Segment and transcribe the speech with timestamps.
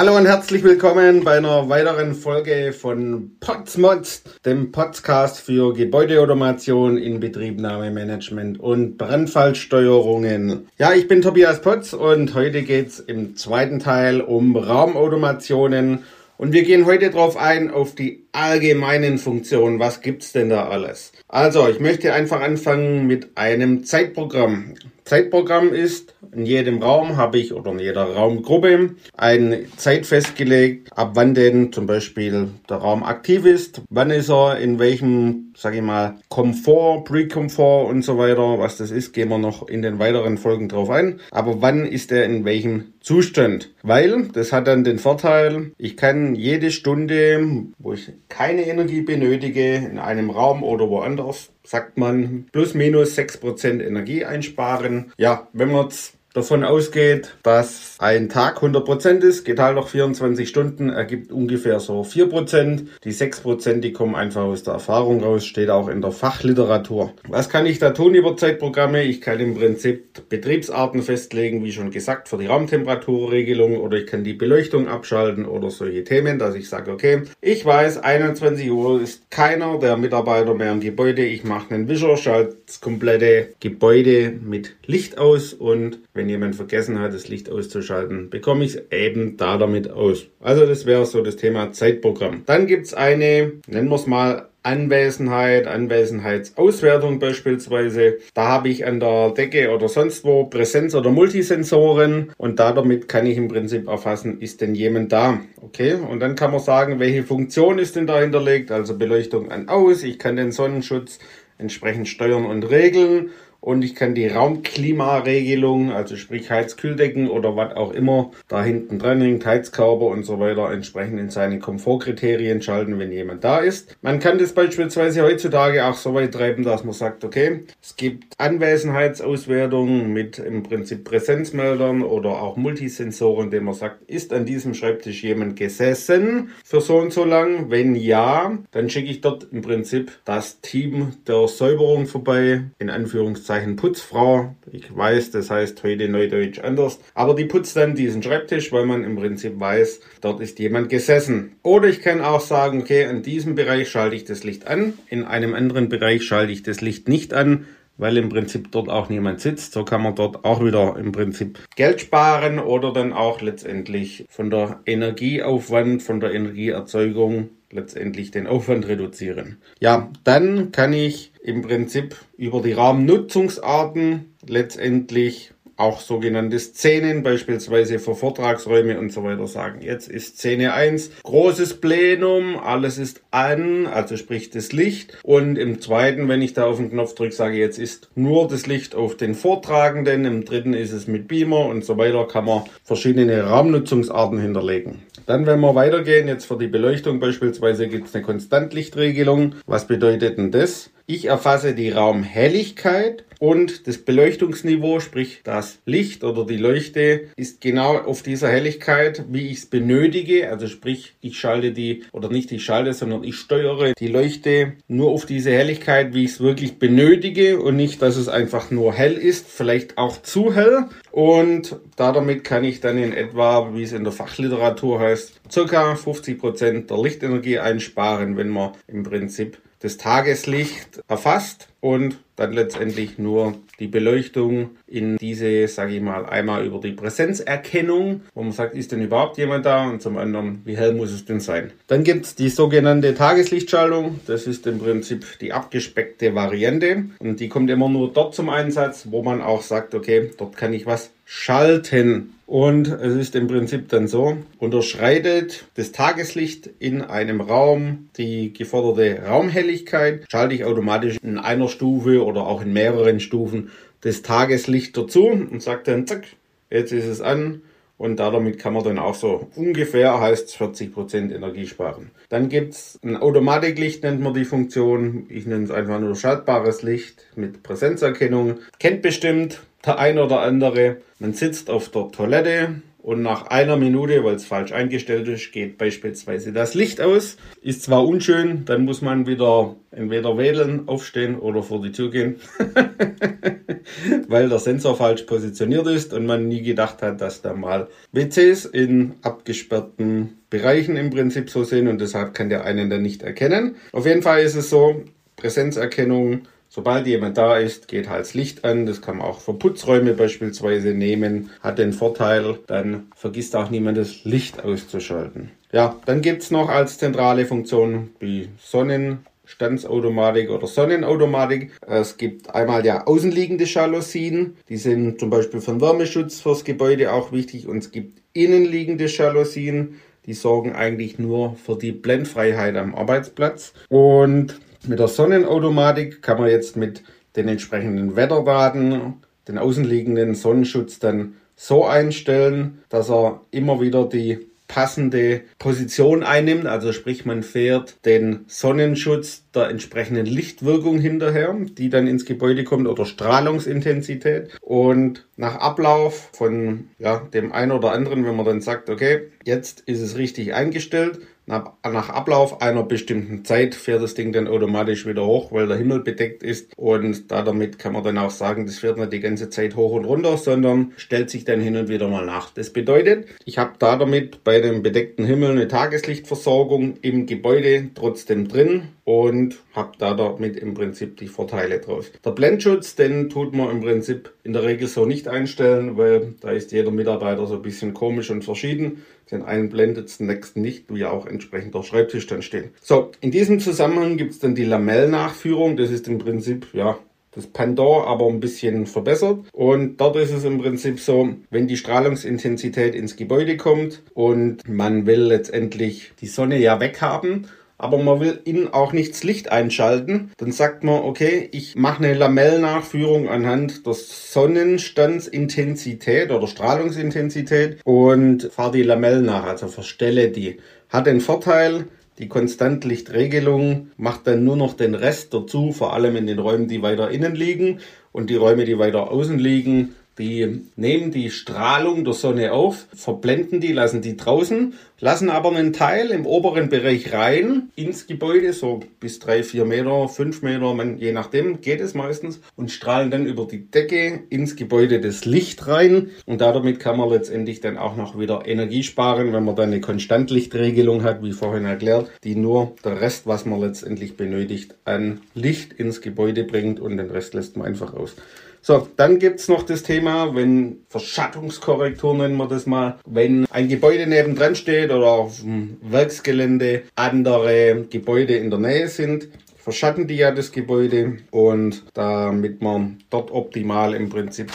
[0.00, 8.58] Hallo und herzlich willkommen bei einer weiteren Folge von Potsmods, dem Podcast für Gebäudeautomation, Inbetriebnahmemanagement
[8.58, 10.68] und Brandfallsteuerungen.
[10.78, 16.04] Ja, ich bin Tobias Potz und heute geht's im zweiten Teil um Raumautomationen
[16.38, 19.78] und wir gehen heute drauf ein auf die allgemeinen Funktionen.
[19.78, 21.12] Was gibt's denn da alles?
[21.28, 24.74] Also, ich möchte einfach anfangen mit einem Zeitprogramm.
[25.10, 31.12] Zeitprogramm ist, in jedem Raum habe ich oder in jeder Raumgruppe eine Zeit festgelegt, ab
[31.14, 35.82] wann denn zum Beispiel der Raum aktiv ist, wann ist er, in welchem, sage ich
[35.82, 40.38] mal, Komfort, Pre-Komfort und so weiter, was das ist, gehen wir noch in den weiteren
[40.38, 41.18] Folgen drauf ein.
[41.32, 43.70] Aber wann ist er in welchem Zustand?
[43.82, 49.74] Weil, das hat dann den Vorteil, ich kann jede Stunde, wo ich keine Energie benötige,
[49.74, 55.12] in einem Raum oder woanders, sagt man, plus minus 6% Energie einsparen.
[55.18, 60.88] Ja, wenn man jetzt davon ausgeht, dass ein Tag 100% ist, geteilt durch 24 Stunden,
[60.88, 62.86] ergibt ungefähr so 4%.
[63.04, 67.12] Die 6%, die kommen einfach aus der Erfahrung raus, steht auch in der Fachliteratur.
[67.28, 69.02] Was kann ich da tun über Zeitprogramme?
[69.02, 74.24] Ich kann im Prinzip Betriebsarten festlegen, wie schon gesagt, für die Raumtemperaturregelung oder ich kann
[74.24, 79.30] die Beleuchtung abschalten oder solche Themen, dass ich sage, okay, ich weiß, 21 Uhr ist
[79.30, 84.76] keiner der Mitarbeiter mehr im Gebäude, ich mache einen Wischer, schalte das komplette Gebäude mit
[84.86, 89.56] Licht aus und wenn jemand vergessen hat, das Licht auszuschalten, bekomme ich es eben da
[89.56, 90.26] damit aus.
[90.38, 92.42] Also das wäre so das Thema Zeitprogramm.
[92.44, 98.18] Dann gibt es eine, nennen wir es mal, Anwesenheit, Anwesenheitsauswertung beispielsweise.
[98.34, 103.08] Da habe ich an der Decke oder sonst wo Präsenz- oder Multisensoren und da damit
[103.08, 105.40] kann ich im Prinzip erfassen, ist denn jemand da?
[105.62, 109.70] Okay, und dann kann man sagen, welche Funktion ist denn da hinterlegt, also Beleuchtung an
[109.70, 110.02] aus.
[110.02, 111.18] Ich kann den Sonnenschutz
[111.56, 117.92] entsprechend steuern und regeln und ich kann die Raumklimaregelung, also sprich Heizkühldecken oder was auch
[117.92, 123.12] immer, da hinten dran hängt, Heizkörper und so weiter, entsprechend in seine Komfortkriterien schalten, wenn
[123.12, 123.96] jemand da ist.
[124.00, 128.34] Man kann das beispielsweise heutzutage auch so weit treiben, dass man sagt, okay, es gibt
[128.38, 135.22] Anwesenheitsauswertungen mit im Prinzip Präsenzmeldern oder auch Multisensoren, denen man sagt, ist an diesem Schreibtisch
[135.22, 137.70] jemand gesessen für so und so lang?
[137.70, 143.49] Wenn ja, dann schicke ich dort im Prinzip das Team der Säuberung vorbei, in Anführungszeichen
[143.50, 144.54] Anführungszeichen Putzfrau.
[144.70, 147.00] Ich weiß, das heißt heute Neudeutsch anders.
[147.14, 151.56] Aber die putzt dann diesen Schreibtisch, weil man im Prinzip weiß, dort ist jemand gesessen.
[151.62, 155.24] Oder ich kann auch sagen, okay, in diesem Bereich schalte ich das Licht an, in
[155.24, 157.66] einem anderen Bereich schalte ich das Licht nicht an
[157.98, 159.74] weil im Prinzip dort auch niemand sitzt.
[159.74, 164.48] So kann man dort auch wieder im Prinzip Geld sparen oder dann auch letztendlich von
[164.48, 169.58] der Energieaufwand, von der Energieerzeugung letztendlich den Aufwand reduzieren.
[169.78, 178.14] Ja, dann kann ich im Prinzip über die Rahmennutzungsarten letztendlich auch sogenannte Szenen, beispielsweise für
[178.14, 179.80] Vortragsräume und so weiter sagen.
[179.80, 185.16] Jetzt ist Szene 1 großes Plenum, alles ist an, also sprich das Licht.
[185.22, 188.66] Und im zweiten, wenn ich da auf den Knopf drücke, sage jetzt ist nur das
[188.66, 192.64] Licht auf den Vortragenden, im dritten ist es mit Beamer und so weiter, kann man
[192.84, 195.02] verschiedene Raumnutzungsarten hinterlegen.
[195.30, 199.54] Dann, wenn wir weitergehen, jetzt für die Beleuchtung beispielsweise gibt es eine Konstantlichtregelung.
[199.64, 200.90] Was bedeutet denn das?
[201.12, 207.96] Ich erfasse die Raumhelligkeit und das Beleuchtungsniveau, sprich das Licht oder die Leuchte, ist genau
[207.96, 210.48] auf dieser Helligkeit, wie ich es benötige.
[210.48, 215.10] Also sprich, ich schalte die, oder nicht ich schalte, sondern ich steuere die Leuchte nur
[215.10, 219.14] auf diese Helligkeit, wie ich es wirklich benötige und nicht, dass es einfach nur hell
[219.14, 220.84] ist, vielleicht auch zu hell.
[221.10, 226.38] Und damit kann ich dann in etwa, wie es in der Fachliteratur heißt, circa 50
[226.38, 233.56] Prozent der Lichtenergie einsparen, wenn man im Prinzip das Tageslicht erfasst und dann letztendlich nur
[233.80, 238.92] die Beleuchtung in diese, sage ich mal, einmal über die Präsenzerkennung, wo man sagt, ist
[238.92, 241.72] denn überhaupt jemand da und zum anderen, wie hell muss es denn sein.
[241.86, 247.48] Dann gibt es die sogenannte Tageslichtschaltung, das ist im Prinzip die abgespeckte Variante und die
[247.48, 251.10] kommt immer nur dort zum Einsatz, wo man auch sagt, okay, dort kann ich was
[251.24, 252.34] schalten.
[252.50, 259.22] Und es ist im Prinzip dann so, unterschreitet das Tageslicht in einem Raum die geforderte
[259.24, 263.70] Raumhelligkeit, schalte ich automatisch in einer Stufe oder auch in mehreren Stufen
[264.00, 266.24] das Tageslicht dazu und sage dann, zack,
[266.70, 267.62] jetzt ist es an
[267.98, 272.10] und damit kann man dann auch so ungefähr, heißt 40% Energie sparen.
[272.30, 275.26] Dann gibt es ein Automatiklicht, nennt man die Funktion.
[275.28, 278.58] Ich nenne es einfach nur schaltbares Licht mit Präsenzerkennung.
[278.80, 280.98] Kennt bestimmt der ein oder andere.
[281.18, 285.78] Man sitzt auf der Toilette und nach einer Minute, weil es falsch eingestellt ist, geht
[285.78, 287.38] beispielsweise das Licht aus.
[287.62, 292.36] Ist zwar unschön, dann muss man wieder entweder wedeln, aufstehen oder vor die Tür gehen,
[294.28, 298.66] weil der Sensor falsch positioniert ist und man nie gedacht hat, dass da mal WCs
[298.66, 303.76] in abgesperrten Bereichen im Prinzip so sind und deshalb kann der einen dann nicht erkennen.
[303.92, 305.04] Auf jeden Fall ist es so,
[305.36, 308.86] Präsenzerkennung Sobald jemand da ist, geht halt das Licht an.
[308.86, 311.50] Das kann man auch für Putzräume beispielsweise nehmen.
[311.60, 315.50] Hat den Vorteil, dann vergisst auch niemand das Licht auszuschalten.
[315.72, 321.72] Ja, dann gibt es noch als zentrale Funktion die Sonnenstandsautomatik oder Sonnenautomatik.
[321.84, 327.12] Es gibt einmal ja außenliegende Jalousien, die sind zum Beispiel für den Wärmeschutz fürs Gebäude
[327.12, 332.94] auch wichtig und es gibt innenliegende Jalousien, die sorgen eigentlich nur für die Blendfreiheit am
[332.94, 333.72] Arbeitsplatz.
[333.88, 337.02] Und mit der Sonnenautomatik kann man jetzt mit
[337.36, 339.14] den entsprechenden Wetterdaten
[339.48, 346.66] den außenliegenden Sonnenschutz dann so einstellen, dass er immer wieder die passende Position einnimmt.
[346.66, 352.86] Also sprich, man fährt den Sonnenschutz der entsprechenden Lichtwirkung hinterher, die dann ins Gebäude kommt
[352.86, 354.56] oder Strahlungsintensität.
[354.60, 359.80] Und nach Ablauf von ja, dem einen oder anderen, wenn man dann sagt, okay, jetzt
[359.80, 361.18] ist es richtig eingestellt,
[361.50, 366.00] nach, Ablauf einer bestimmten Zeit fährt das Ding dann automatisch wieder hoch, weil der Himmel
[366.00, 366.72] bedeckt ist.
[366.76, 369.92] Und da damit kann man dann auch sagen, das fährt nicht die ganze Zeit hoch
[369.92, 372.50] und runter, sondern stellt sich dann hin und wieder mal nach.
[372.50, 378.48] Das bedeutet, ich habe da damit bei dem bedeckten Himmel eine Tageslichtversorgung im Gebäude trotzdem
[378.48, 382.12] drin und habe da damit im Prinzip die Vorteile draus.
[382.24, 386.50] Der Blendschutz, den tut man im Prinzip in der Regel so nicht einstellen, weil da
[386.50, 389.02] ist jeder Mitarbeiter so ein bisschen komisch und verschieden.
[389.30, 392.70] Den einen blendet es, den nächsten nicht, wie auch entsprechend der Schreibtisch dann steht.
[392.80, 395.76] So, in diesem Zusammenhang gibt es dann die Lamellnachführung.
[395.76, 396.98] Das ist im Prinzip, ja,
[397.32, 399.38] das Pendant, aber ein bisschen verbessert.
[399.52, 405.06] Und dort ist es im Prinzip so, wenn die Strahlungsintensität ins Gebäude kommt und man
[405.06, 407.46] will letztendlich die Sonne ja weghaben
[407.80, 412.04] aber man will innen auch nicht das Licht einschalten, dann sagt man, okay, ich mache
[412.04, 420.58] eine Lamellnachführung anhand der Sonnenstandsintensität oder Strahlungsintensität und fahre die Lamellen nach, also verstelle die.
[420.90, 421.86] Hat den Vorteil,
[422.18, 426.82] die Konstantlichtregelung macht dann nur noch den Rest dazu, vor allem in den Räumen, die
[426.82, 427.78] weiter innen liegen.
[428.12, 433.60] Und die Räume, die weiter außen liegen, die nehmen die Strahlung der Sonne auf, verblenden
[433.60, 438.80] die, lassen die draußen, lassen aber einen Teil im oberen Bereich rein ins Gebäude, so
[439.00, 443.24] bis drei, vier Meter, fünf Meter, man, je nachdem geht es meistens, und strahlen dann
[443.24, 446.10] über die Decke ins Gebäude das Licht rein.
[446.26, 449.80] Und damit kann man letztendlich dann auch noch wieder Energie sparen, wenn man dann eine
[449.80, 455.72] Konstantlichtregelung hat, wie vorhin erklärt, die nur der Rest, was man letztendlich benötigt, an Licht
[455.72, 458.16] ins Gebäude bringt und den Rest lässt man einfach aus.
[458.62, 463.68] So, dann gibt es noch das Thema, wenn Verschattungskorrektur nennen wir das mal, wenn ein
[463.68, 470.16] Gebäude nebendran steht oder auf dem Werksgelände andere Gebäude in der Nähe sind, verschatten die
[470.16, 474.52] ja das Gebäude und damit man dort optimal im Prinzip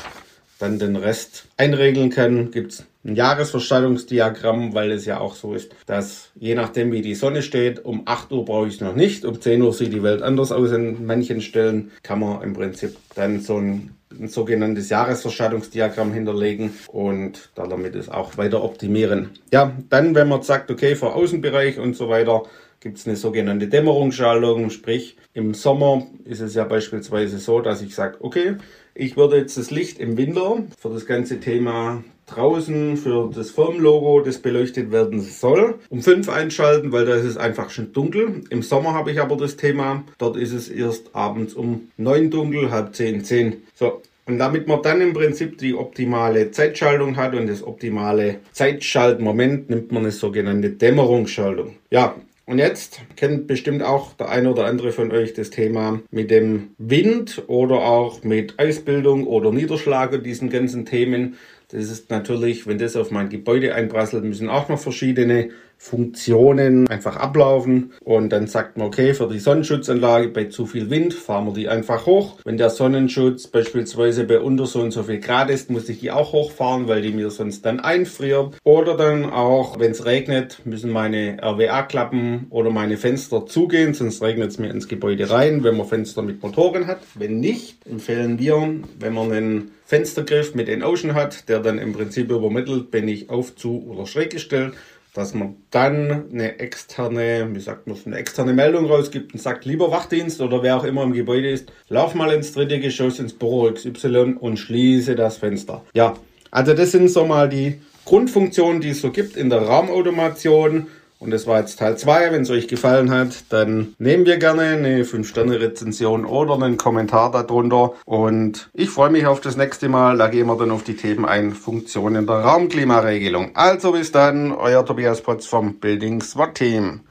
[0.60, 5.76] dann den Rest einregeln kann, gibt es ein Jahresverstellungsdiagramm, weil es ja auch so ist,
[5.86, 9.26] dass je nachdem wie die Sonne steht, um 8 Uhr brauche ich es noch nicht,
[9.26, 12.98] um 10 Uhr sieht die Welt anders aus in manchen Stellen, kann man im Prinzip
[13.14, 19.30] dann so ein, ein sogenanntes Jahresverstattungsdiagramm hinterlegen und damit es auch weiter optimieren.
[19.54, 22.44] Ja, dann wenn man sagt, okay, für Außenbereich und so weiter,
[22.80, 27.96] gibt es eine sogenannte Dämmerungsschaltung, sprich im Sommer ist es ja beispielsweise so, dass ich
[27.96, 28.56] sage, okay,
[28.94, 34.22] ich würde jetzt das Licht im Winter für das ganze Thema draußen für das Firmenlogo,
[34.22, 38.42] das beleuchtet werden soll, um 5 einschalten, weil da ist es einfach schon dunkel.
[38.50, 42.72] Im Sommer habe ich aber das Thema, dort ist es erst abends um 9 dunkel,
[42.72, 43.64] halb 10, 10.
[43.76, 49.70] So, und damit man dann im Prinzip die optimale Zeitschaltung hat und das optimale Zeitschaltmoment,
[49.70, 51.76] nimmt man eine sogenannte Dämmerungsschaltung.
[51.92, 52.16] Ja,
[52.48, 56.70] und jetzt kennt bestimmt auch der eine oder andere von euch das Thema mit dem
[56.78, 61.38] Wind oder auch mit Eisbildung oder Niederschlag und diesen ganzen Themen.
[61.76, 65.50] Das ist natürlich, wenn das auf mein Gebäude einprasselt, müssen auch noch verschiedene
[65.86, 71.14] Funktionen einfach ablaufen und dann sagt man, okay, für die Sonnenschutzanlage bei zu viel Wind
[71.14, 72.40] fahren wir die einfach hoch.
[72.44, 76.10] Wenn der Sonnenschutz beispielsweise bei unter so und so viel Grad ist, muss ich die
[76.10, 78.56] auch hochfahren, weil die mir sonst dann einfriert.
[78.64, 84.50] Oder dann auch, wenn es regnet, müssen meine RWA-Klappen oder meine Fenster zugehen, sonst regnet
[84.50, 87.02] es mir ins Gebäude rein, wenn man Fenster mit Motoren hat.
[87.14, 88.56] Wenn nicht, empfehlen wir,
[89.00, 93.56] wenn man einen Fenstergriff mit Ocean hat, der dann im Prinzip übermittelt, bin ich auf,
[93.56, 94.74] zu oder schräg gestellt,
[95.16, 99.90] dass man dann eine externe, wie sagt man, eine externe Meldung rausgibt und sagt, lieber
[99.90, 103.72] Wachdienst oder wer auch immer im Gebäude ist, lauf mal ins dritte Geschoss ins Büro
[103.72, 105.84] XY und schließe das Fenster.
[105.94, 106.16] Ja,
[106.52, 110.88] also das sind so mal die Grundfunktionen, die es so gibt in der Raumautomation.
[111.26, 112.32] Und das war jetzt Teil 2.
[112.32, 117.94] Wenn es euch gefallen hat, dann nehmen wir gerne eine 5-Sterne-Rezension oder einen Kommentar darunter.
[118.06, 120.18] Und ich freue mich auf das nächste Mal.
[120.18, 121.52] Da gehen wir dann auf die Themen ein.
[121.52, 123.56] Funktionen der Raumklimaregelung.
[123.56, 127.02] Also bis dann, euer Tobias Potz vom Building SWAT Team.